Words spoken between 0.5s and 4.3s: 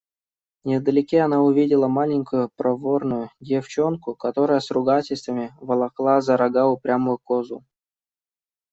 Невдалеке она увидела маленькую проворную девчонку,